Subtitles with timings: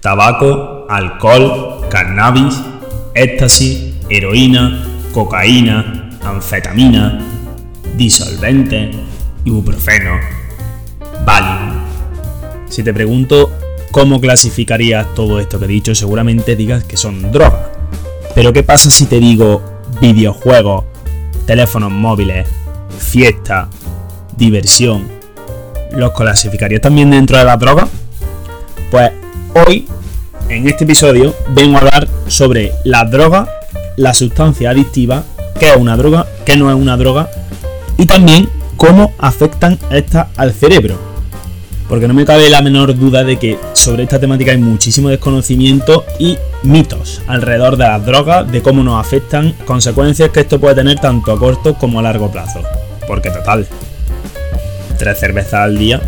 [0.00, 2.60] tabaco, alcohol, cannabis,
[3.14, 7.20] éxtasis, heroína, cocaína, anfetamina,
[7.96, 8.90] disolvente,
[9.44, 10.20] ibuprofeno,
[11.24, 11.84] Valium.
[12.68, 13.50] Si te pregunto
[13.90, 17.60] cómo clasificarías todo esto que he dicho, seguramente digas que son drogas.
[18.34, 19.62] Pero ¿qué pasa si te digo
[20.00, 20.84] videojuegos,
[21.46, 22.46] teléfonos móviles,
[22.98, 23.68] fiesta,
[24.36, 25.08] diversión?
[25.92, 27.88] ¿Los clasificarías también dentro de las drogas?
[28.90, 29.10] Pues
[29.66, 29.86] hoy,
[30.48, 33.48] en este episodio, vengo a hablar sobre las drogas,
[33.96, 35.24] la sustancia adictiva,
[35.58, 37.30] qué es una droga, qué no es una droga,
[37.96, 40.96] y también cómo afectan estas al cerebro.
[41.88, 46.04] Porque no me cabe la menor duda de que sobre esta temática hay muchísimo desconocimiento
[46.18, 51.00] y mitos alrededor de las drogas, de cómo nos afectan, consecuencias que esto puede tener
[51.00, 52.60] tanto a corto como a largo plazo.
[53.06, 53.66] Porque total,
[54.98, 56.02] tres cervezas al día,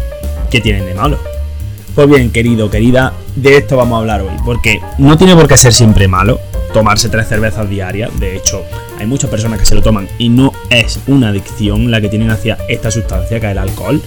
[0.50, 1.29] ¿qué tienen de malo?
[1.94, 5.56] Pues bien, querido, querida, de esto vamos a hablar hoy, porque no tiene por qué
[5.56, 6.38] ser siempre malo
[6.72, 8.10] tomarse tres cervezas diarias.
[8.20, 8.62] De hecho,
[8.98, 12.30] hay muchas personas que se lo toman y no es una adicción la que tienen
[12.30, 14.00] hacia esta sustancia, que es el alcohol,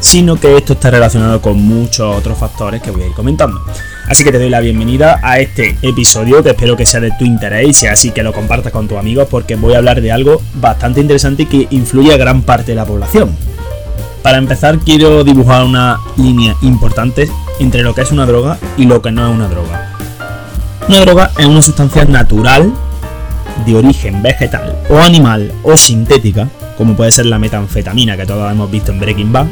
[0.00, 3.60] sino que esto está relacionado con muchos otros factores que voy a ir comentando.
[4.08, 7.24] Así que te doy la bienvenida a este episodio, que espero que sea de tu
[7.24, 10.42] interés y así que lo compartas con tus amigos porque voy a hablar de algo
[10.54, 13.36] bastante interesante y que influye a gran parte de la población.
[14.22, 19.00] Para empezar quiero dibujar una línea importante entre lo que es una droga y lo
[19.00, 19.96] que no es una droga.
[20.88, 22.72] Una droga es una sustancia natural
[23.64, 28.70] de origen vegetal o animal o sintética, como puede ser la metanfetamina que todos hemos
[28.70, 29.46] visto en Breaking Bad,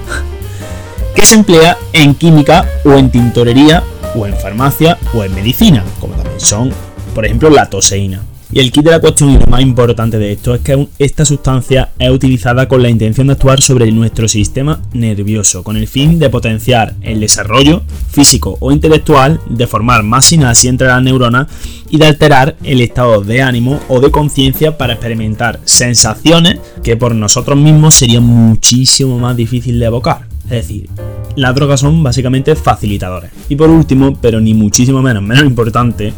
[1.14, 3.82] que se emplea en química o en tintorería
[4.14, 6.72] o en farmacia o en medicina, como también son,
[7.14, 8.22] por ejemplo, la toseína.
[8.50, 11.26] Y el kit de la cuestión y lo más importante de esto es que esta
[11.26, 16.18] sustancia es utilizada con la intención de actuar sobre nuestro sistema nervioso, con el fin
[16.18, 21.46] de potenciar el desarrollo físico o intelectual, de formar más sinapsis entre las neuronas
[21.90, 27.14] y de alterar el estado de ánimo o de conciencia para experimentar sensaciones que por
[27.14, 30.26] nosotros mismos serían muchísimo más difícil de evocar.
[30.44, 30.88] Es decir,
[31.36, 33.30] las drogas son básicamente facilitadores.
[33.50, 36.14] Y por último, pero ni muchísimo menos menos importante,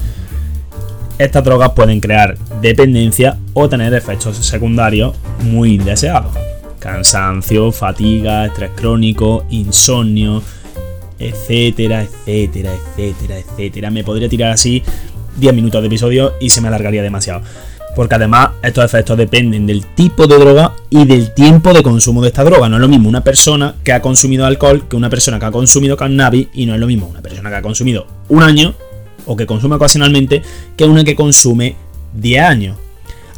[1.20, 6.32] estas drogas pueden crear dependencia o tener efectos secundarios muy indeseados.
[6.78, 10.42] Cansancio, fatiga, estrés crónico, insomnio,
[11.18, 13.90] etcétera, etcétera, etcétera, etcétera.
[13.90, 14.82] Me podría tirar así
[15.36, 17.42] 10 minutos de episodio y se me alargaría demasiado.
[17.94, 22.28] Porque además estos efectos dependen del tipo de droga y del tiempo de consumo de
[22.28, 22.70] esta droga.
[22.70, 25.50] No es lo mismo una persona que ha consumido alcohol que una persona que ha
[25.50, 28.74] consumido cannabis y no es lo mismo una persona que ha consumido un año
[29.26, 30.42] o que consume ocasionalmente
[30.76, 31.76] que una que consume
[32.14, 32.76] 10 años.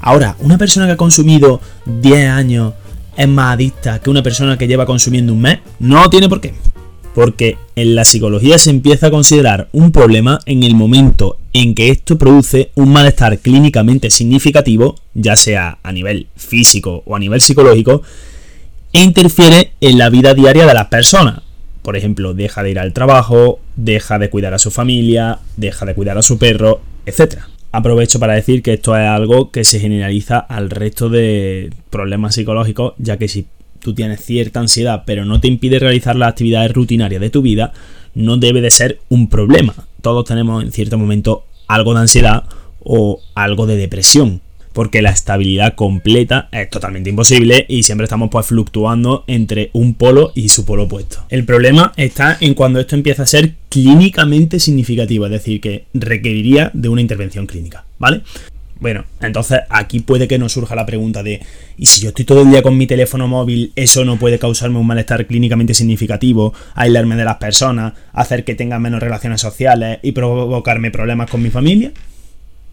[0.00, 2.74] Ahora, una persona que ha consumido 10 años
[3.16, 5.58] es más adicta que una persona que lleva consumiendo un mes.
[5.78, 6.54] No tiene por qué.
[7.14, 11.90] Porque en la psicología se empieza a considerar un problema en el momento en que
[11.90, 18.02] esto produce un malestar clínicamente significativo, ya sea a nivel físico o a nivel psicológico,
[18.92, 21.42] e interfiere en la vida diaria de las personas.
[21.82, 25.94] Por ejemplo, deja de ir al trabajo, deja de cuidar a su familia, deja de
[25.94, 27.38] cuidar a su perro, etc.
[27.72, 32.94] Aprovecho para decir que esto es algo que se generaliza al resto de problemas psicológicos,
[32.98, 33.46] ya que si
[33.80, 37.72] tú tienes cierta ansiedad pero no te impide realizar las actividades rutinarias de tu vida,
[38.14, 39.74] no debe de ser un problema.
[40.02, 42.44] Todos tenemos en cierto momento algo de ansiedad
[42.84, 44.40] o algo de depresión
[44.72, 50.32] porque la estabilidad completa es totalmente imposible y siempre estamos pues fluctuando entre un polo
[50.34, 51.24] y su polo opuesto.
[51.28, 56.70] El problema está en cuando esto empieza a ser clínicamente significativo, es decir, que requeriría
[56.74, 58.22] de una intervención clínica, ¿vale?
[58.82, 61.40] Bueno, entonces aquí puede que nos surja la pregunta de,
[61.78, 64.80] ¿y si yo estoy todo el día con mi teléfono móvil, eso no puede causarme
[64.80, 70.10] un malestar clínicamente significativo, aislarme de las personas, hacer que tenga menos relaciones sociales y
[70.10, 71.92] provocarme problemas con mi familia?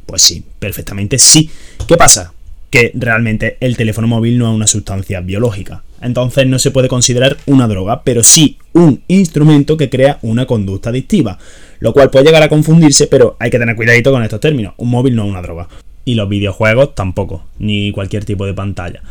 [0.09, 1.51] Pues sí, perfectamente sí.
[1.87, 2.33] ¿Qué pasa?
[2.71, 5.83] Que realmente el teléfono móvil no es una sustancia biológica.
[6.01, 10.89] Entonces no se puede considerar una droga, pero sí un instrumento que crea una conducta
[10.89, 11.37] adictiva.
[11.79, 14.73] Lo cual puede llegar a confundirse, pero hay que tener cuidadito con estos términos.
[14.77, 15.67] Un móvil no es una droga.
[16.05, 19.03] Y los videojuegos tampoco, ni cualquier tipo de pantalla.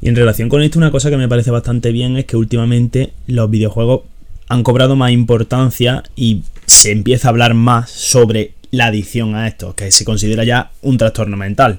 [0.00, 3.12] Y en relación con esto, una cosa que me parece bastante bien es que últimamente
[3.26, 4.02] los videojuegos
[4.48, 9.74] han cobrado más importancia y se empieza a hablar más sobre la adicción a esto,
[9.74, 11.78] que se considera ya un trastorno mental.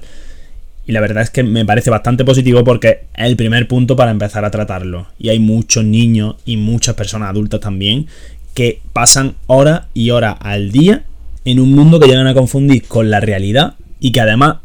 [0.86, 4.10] Y la verdad es que me parece bastante positivo porque es el primer punto para
[4.10, 5.06] empezar a tratarlo.
[5.18, 8.06] Y hay muchos niños y muchas personas adultas también
[8.54, 11.04] que pasan horas y horas al día
[11.44, 14.56] en un mundo que llegan a confundir con la realidad y que además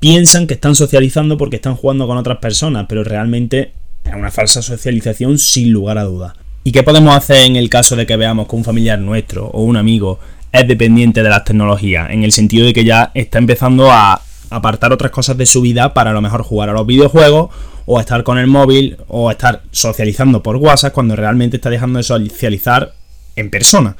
[0.00, 3.72] piensan que están socializando porque están jugando con otras personas, pero realmente
[4.04, 6.34] es una falsa socialización sin lugar a dudas.
[6.64, 9.62] ¿Y qué podemos hacer en el caso de que veamos que un familiar nuestro o
[9.62, 10.18] un amigo
[10.54, 14.92] es dependiente de las tecnologías, en el sentido de que ya está empezando a apartar
[14.92, 17.50] otras cosas de su vida para a lo mejor jugar a los videojuegos
[17.86, 22.04] o estar con el móvil o estar socializando por WhatsApp cuando realmente está dejando de
[22.04, 22.94] socializar
[23.34, 23.96] en persona.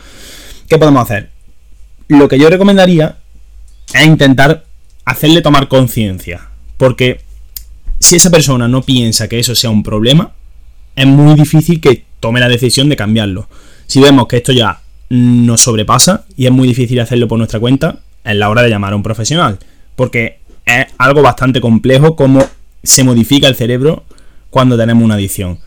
[0.68, 1.30] ¿Qué podemos hacer?
[2.06, 3.16] Lo que yo recomendaría
[3.92, 4.64] es intentar
[5.04, 7.20] hacerle tomar conciencia, porque
[7.98, 10.30] si esa persona no piensa que eso sea un problema,
[10.94, 13.48] es muy difícil que tome la decisión de cambiarlo.
[13.88, 14.83] Si vemos que esto ya
[15.14, 18.92] nos sobrepasa y es muy difícil hacerlo por nuestra cuenta, es la hora de llamar
[18.92, 19.58] a un profesional,
[19.96, 22.44] porque es algo bastante complejo cómo
[22.82, 24.04] se modifica el cerebro
[24.50, 25.58] cuando tenemos una adicción.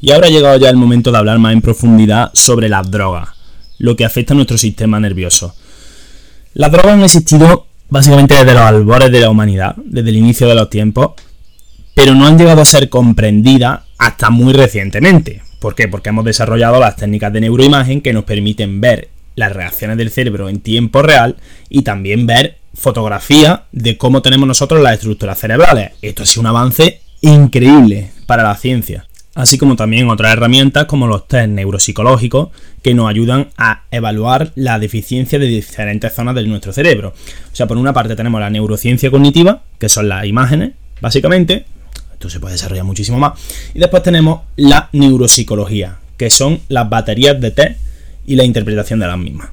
[0.00, 3.30] Y ahora ha llegado ya el momento de hablar más en profundidad sobre las drogas,
[3.78, 5.54] lo que afecta a nuestro sistema nervioso.
[6.54, 10.56] Las drogas han existido básicamente desde los albores de la humanidad, desde el inicio de
[10.56, 11.12] los tiempos,
[11.94, 15.43] pero no han llegado a ser comprendidas hasta muy recientemente.
[15.64, 15.88] ¿Por qué?
[15.88, 20.50] Porque hemos desarrollado las técnicas de neuroimagen que nos permiten ver las reacciones del cerebro
[20.50, 21.36] en tiempo real
[21.70, 25.92] y también ver fotografía de cómo tenemos nosotros las estructuras cerebrales.
[26.02, 29.06] Esto ha sido un avance increíble para la ciencia.
[29.34, 32.50] Así como también otras herramientas como los test neuropsicológicos
[32.82, 37.14] que nos ayudan a evaluar la deficiencia de diferentes zonas de nuestro cerebro.
[37.50, 41.64] O sea, por una parte tenemos la neurociencia cognitiva, que son las imágenes, básicamente.
[42.30, 43.32] Se puede desarrollar muchísimo más.
[43.74, 47.80] Y después tenemos la neuropsicología, que son las baterías de test
[48.26, 49.48] y la interpretación de las mismas.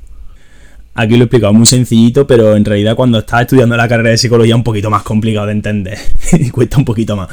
[0.93, 4.17] Aquí lo he explicado muy sencillito, pero en realidad cuando estás estudiando la carrera de
[4.17, 5.97] psicología es un poquito más complicado de entender
[6.33, 7.29] y cuesta un poquito más.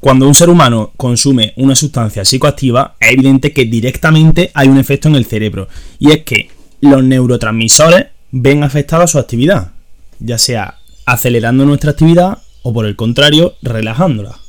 [0.00, 5.08] Cuando un ser humano consume una sustancia psicoactiva, es evidente que directamente hay un efecto
[5.08, 5.68] en el cerebro,
[5.98, 6.50] y es que
[6.82, 9.72] los neurotransmisores ven afectada su actividad,
[10.18, 10.74] ya sea
[11.06, 14.40] acelerando nuestra actividad o por el contrario, relajándola.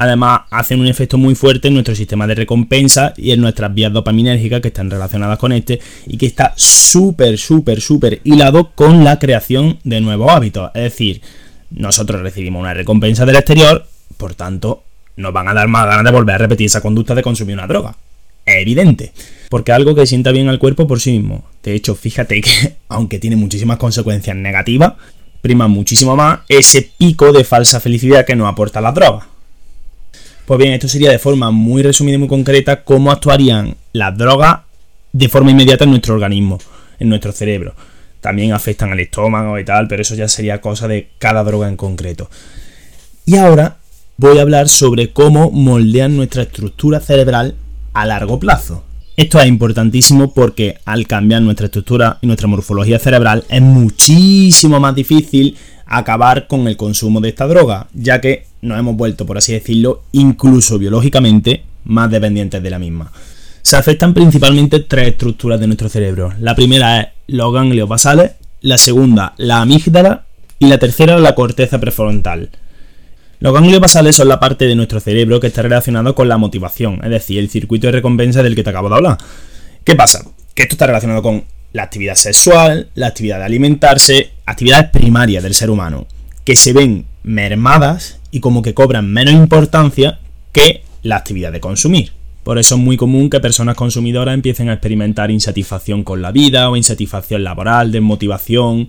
[0.00, 3.92] Además, hacen un efecto muy fuerte en nuestro sistema de recompensa y en nuestras vías
[3.92, 9.18] dopaminérgicas que están relacionadas con este y que está súper, súper, súper hilado con la
[9.18, 10.70] creación de nuevos hábitos.
[10.72, 11.20] Es decir,
[11.68, 13.86] nosotros recibimos una recompensa del exterior,
[14.16, 14.84] por tanto,
[15.16, 17.66] nos van a dar más ganas de volver a repetir esa conducta de consumir una
[17.66, 17.94] droga.
[18.46, 19.12] Es evidente.
[19.50, 21.44] Porque algo que sienta bien al cuerpo por sí mismo.
[21.62, 24.94] De hecho, fíjate que, aunque tiene muchísimas consecuencias negativas,
[25.42, 29.29] prima muchísimo más ese pico de falsa felicidad que nos aporta la droga.
[30.50, 34.62] Pues bien, esto sería de forma muy resumida y muy concreta cómo actuarían las drogas
[35.12, 36.58] de forma inmediata en nuestro organismo,
[36.98, 37.76] en nuestro cerebro.
[38.20, 41.76] También afectan al estómago y tal, pero eso ya sería cosa de cada droga en
[41.76, 42.28] concreto.
[43.26, 43.76] Y ahora
[44.16, 47.54] voy a hablar sobre cómo moldean nuestra estructura cerebral
[47.92, 48.82] a largo plazo.
[49.16, 54.96] Esto es importantísimo porque al cambiar nuestra estructura y nuestra morfología cerebral es muchísimo más
[54.96, 55.56] difícil
[55.86, 60.02] acabar con el consumo de esta droga, ya que nos hemos vuelto, por así decirlo,
[60.12, 63.12] incluso biológicamente, más dependientes de la misma.
[63.62, 66.32] Se afectan principalmente tres estructuras de nuestro cerebro.
[66.40, 70.24] La primera es los ganglios basales, la segunda la amígdala
[70.58, 72.50] y la tercera la corteza prefrontal.
[73.38, 77.00] Los ganglios basales son la parte de nuestro cerebro que está relacionado con la motivación,
[77.02, 79.18] es decir, el circuito de recompensa del que te acabo de hablar.
[79.82, 80.24] ¿Qué pasa?
[80.54, 85.54] Que esto está relacionado con la actividad sexual, la actividad de alimentarse, actividades primarias del
[85.54, 86.06] ser humano,
[86.44, 90.18] que se ven mermadas y como que cobran menos importancia
[90.52, 92.12] que la actividad de consumir.
[92.42, 96.70] Por eso es muy común que personas consumidoras empiecen a experimentar insatisfacción con la vida
[96.70, 98.88] o insatisfacción laboral, desmotivación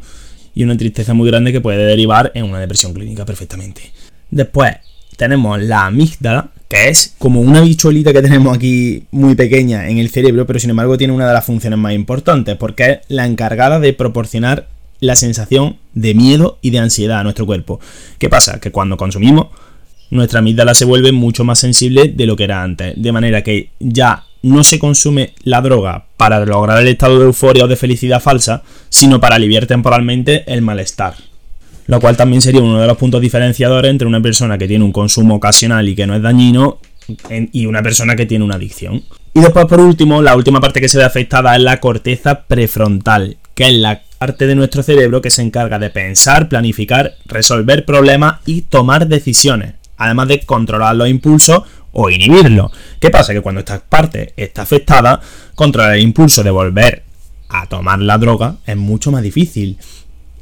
[0.56, 3.92] y una tristeza muy grande que puede derivar en una depresión clínica perfectamente.
[4.30, 4.78] Después
[5.18, 10.10] tenemos la amígdala, que es como una bichuelita que tenemos aquí muy pequeña en el
[10.10, 13.80] cerebro, pero sin embargo tiene una de las funciones más importantes, porque es la encargada
[13.80, 14.68] de proporcionar
[15.02, 17.82] la sensación de miedo y de ansiedad a nuestro cuerpo.
[18.18, 18.62] ¿Qué pasa?
[18.62, 19.48] Que cuando consumimos,
[20.10, 23.72] nuestra amígdala se vuelve mucho más sensible de lo que era antes, de manera que
[23.80, 28.22] ya no se consume la droga para lograr el estado de euforia o de felicidad
[28.22, 31.16] falsa, sino para aliviar temporalmente el malestar
[31.88, 34.94] lo cual también sería uno de los puntos diferenciadores entre una persona que tiene un
[34.94, 36.78] consumo ocasional y que no es dañino
[37.52, 39.04] y una persona que tiene una adicción.
[39.34, 43.36] Y después, por último, la última parte que se ve afectada es la corteza prefrontal,
[43.56, 48.40] que es la parte de nuestro cerebro que se encarga de pensar, planificar, resolver problemas
[48.46, 52.72] y tomar decisiones, además de controlar los impulsos o inhibirlos.
[53.00, 53.34] ¿Qué pasa?
[53.34, 55.22] Que cuando esta parte está afectada,
[55.56, 57.02] controlar el impulso de volver
[57.50, 59.80] a tomar la droga es mucho más difícil.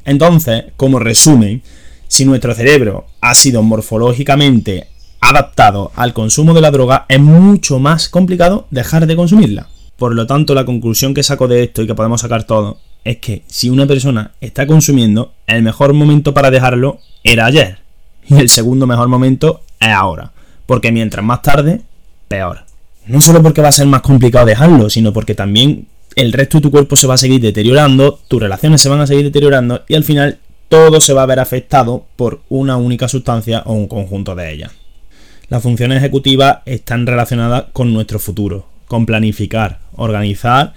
[0.03, 1.63] Entonces, como resumen,
[2.09, 4.87] si nuestro cerebro ha sido morfológicamente
[5.21, 9.69] adaptado al consumo de la droga, es mucho más complicado dejar de consumirla.
[9.95, 13.17] Por lo tanto, la conclusión que saco de esto y que podemos sacar todos es
[13.17, 17.79] que si una persona está consumiendo, el mejor momento para dejarlo era ayer.
[18.27, 20.31] Y el segundo mejor momento es ahora.
[20.65, 21.81] Porque mientras más tarde,
[22.27, 22.65] peor.
[23.07, 26.61] No solo porque va a ser más complicado dejarlo, sino porque también el resto de
[26.63, 29.95] tu cuerpo se va a seguir deteriorando, tus relaciones se van a seguir deteriorando y
[29.95, 30.37] al final
[30.67, 34.71] todo se va a ver afectado por una única sustancia o un conjunto de ellas.
[35.47, 40.73] Las funciones ejecutivas están relacionadas con nuestro futuro, con planificar, organizar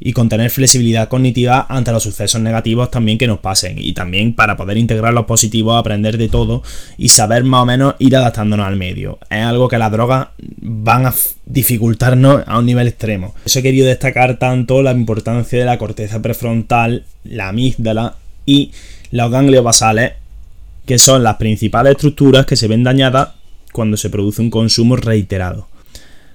[0.00, 4.34] y con tener flexibilidad cognitiva ante los sucesos negativos también que nos pasen y también
[4.34, 6.62] para poder integrar los positivos, aprender de todo
[6.96, 9.18] y saber más o menos ir adaptándonos al medio.
[9.28, 11.14] Es algo que las drogas van a
[11.44, 13.34] dificultarnos a un nivel extremo.
[13.44, 18.16] Eso he querido destacar tanto la importancia de la corteza prefrontal, la amígdala
[18.46, 18.72] y
[19.10, 20.12] los ganglios basales,
[20.86, 23.30] que son las principales estructuras que se ven dañadas
[23.72, 25.68] cuando se produce un consumo reiterado.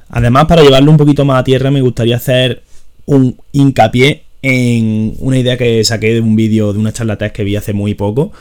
[0.09, 2.61] Además, para llevarlo un poquito más a tierra, me gustaría hacer
[3.05, 7.55] un hincapié en una idea que saqué de un vídeo de una charla que vi
[7.55, 8.31] hace muy poco,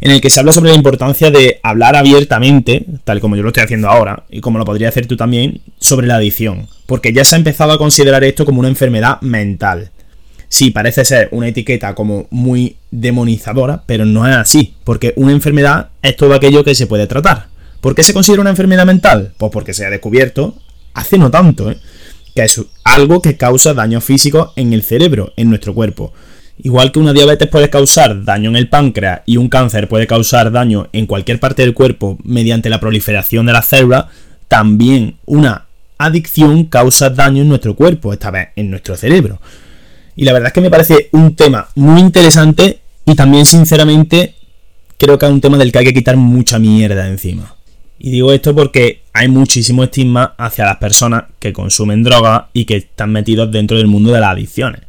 [0.00, 3.50] en el que se habla sobre la importancia de hablar abiertamente, tal como yo lo
[3.50, 6.66] estoy haciendo ahora, y como lo podría hacer tú también, sobre la adicción.
[6.86, 9.92] Porque ya se ha empezado a considerar esto como una enfermedad mental.
[10.48, 15.90] Sí, parece ser una etiqueta como muy demonizadora, pero no es así, porque una enfermedad
[16.02, 17.46] es todo aquello que se puede tratar.
[17.80, 19.32] ¿Por qué se considera una enfermedad mental?
[19.38, 20.56] Pues porque se ha descubierto,
[20.94, 21.78] hace no tanto, ¿eh?
[22.34, 26.12] Que es algo que causa daño físico en el cerebro, en nuestro cuerpo.
[26.62, 30.52] Igual que una diabetes puede causar daño en el páncreas y un cáncer puede causar
[30.52, 34.06] daño en cualquier parte del cuerpo mediante la proliferación de las células,
[34.48, 35.66] también una
[35.98, 39.40] adicción causa daño en nuestro cuerpo, esta vez en nuestro cerebro.
[40.14, 44.34] Y la verdad es que me parece un tema muy interesante y también sinceramente
[44.98, 47.56] creo que es un tema del que hay que quitar mucha mierda encima.
[47.98, 52.76] Y digo esto porque hay muchísimo estigma hacia las personas que consumen drogas y que
[52.76, 54.82] están metidos dentro del mundo de las adicciones.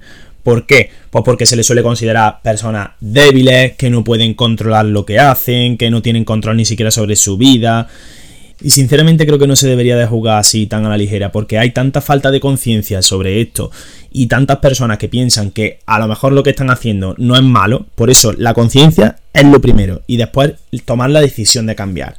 [0.44, 0.90] ¿Por qué?
[1.10, 5.78] Pues porque se les suele considerar personas débiles, que no pueden controlar lo que hacen,
[5.78, 7.88] que no tienen control ni siquiera sobre su vida.
[8.62, 11.58] Y sinceramente creo que no se debería de jugar así tan a la ligera, porque
[11.58, 13.72] hay tanta falta de conciencia sobre esto
[14.12, 17.44] y tantas personas que piensan que a lo mejor lo que están haciendo no es
[17.44, 17.88] malo.
[17.96, 20.54] Por eso la conciencia es lo primero y después
[20.86, 22.16] tomar la decisión de cambiar.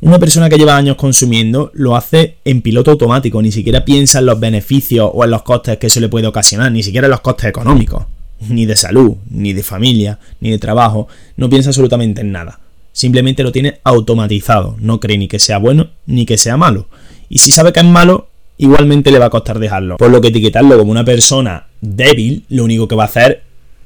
[0.00, 4.26] Una persona que lleva años consumiendo lo hace en piloto automático, ni siquiera piensa en
[4.26, 7.20] los beneficios o en los costes que eso le puede ocasionar, ni siquiera en los
[7.20, 8.04] costes económicos,
[8.48, 12.60] ni de salud, ni de familia, ni de trabajo, no piensa absolutamente en nada.
[12.92, 16.86] Simplemente lo tiene automatizado, no cree ni que sea bueno ni que sea malo.
[17.28, 19.96] Y si sabe que es malo, igualmente le va a costar dejarlo.
[19.96, 23.42] Por lo que etiquetarlo como una persona débil, lo único que va a hacer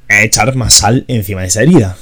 [0.08, 1.96] es echar más sal encima de esa herida.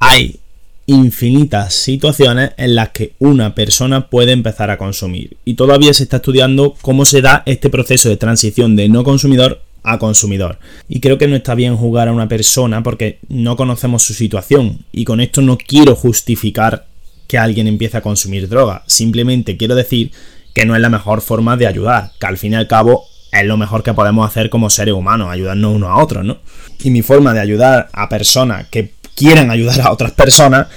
[0.00, 0.40] Hay
[0.88, 5.36] infinitas situaciones en las que una persona puede empezar a consumir.
[5.44, 9.60] Y todavía se está estudiando cómo se da este proceso de transición de no consumidor
[9.82, 10.58] a consumidor.
[10.88, 14.86] Y creo que no está bien jugar a una persona porque no conocemos su situación.
[14.90, 16.86] Y con esto no quiero justificar
[17.26, 18.82] que alguien empiece a consumir droga.
[18.86, 20.10] Simplemente quiero decir
[20.54, 22.12] que no es la mejor forma de ayudar.
[22.18, 25.28] Que al fin y al cabo es lo mejor que podemos hacer como seres humanos,
[25.30, 26.38] ayudarnos unos a otros, ¿no?
[26.82, 30.68] Y mi forma de ayudar a personas que quieran ayudar a otras personas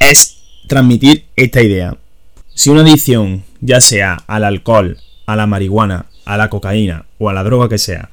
[0.00, 1.96] es transmitir esta idea.
[2.54, 7.32] Si una adicción, ya sea al alcohol, a la marihuana, a la cocaína o a
[7.32, 8.10] la droga que sea,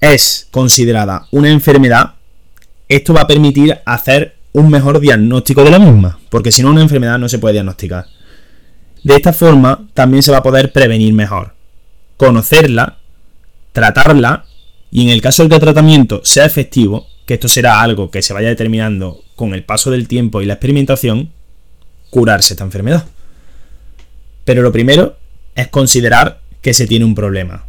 [0.00, 2.14] es considerada una enfermedad,
[2.88, 6.80] esto va a permitir hacer un mejor diagnóstico de la misma, porque si no una
[6.80, 8.06] enfermedad no se puede diagnosticar.
[9.04, 11.54] De esta forma también se va a poder prevenir mejor,
[12.16, 12.96] conocerla,
[13.72, 14.46] tratarla
[14.90, 18.22] y en el caso de que el tratamiento sea efectivo, que esto será algo que
[18.22, 21.30] se vaya determinando con el paso del tiempo y la experimentación,
[22.08, 23.04] curarse esta enfermedad.
[24.46, 25.18] Pero lo primero
[25.54, 27.66] es considerar que se tiene un problema.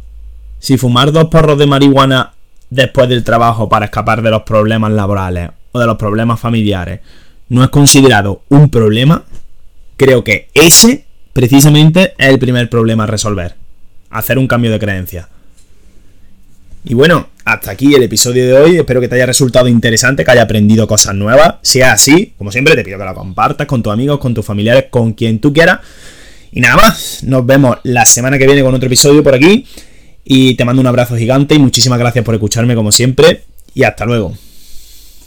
[0.60, 2.32] Si fumar dos porros de marihuana
[2.70, 7.00] después del trabajo para escapar de los problemas laborales o de los problemas familiares
[7.50, 9.24] no es considerado un problema,
[9.98, 13.56] creo que ese precisamente es el primer problema a resolver.
[14.08, 15.28] Hacer un cambio de creencia.
[16.84, 18.76] Y bueno, hasta aquí el episodio de hoy.
[18.78, 21.56] Espero que te haya resultado interesante, que haya aprendido cosas nuevas.
[21.62, 24.44] Si es así, como siempre, te pido que lo compartas con tus amigos, con tus
[24.44, 25.80] familiares, con quien tú quieras.
[26.52, 29.66] Y nada más, nos vemos la semana que viene con otro episodio por aquí.
[30.24, 33.42] Y te mando un abrazo gigante y muchísimas gracias por escucharme como siempre.
[33.74, 34.34] Y hasta luego.